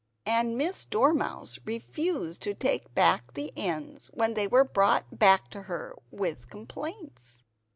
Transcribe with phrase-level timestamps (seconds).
[0.25, 5.61] And Miss Dormouse refused to take back the ends when they were brought back to
[5.69, 7.43] her with complaints.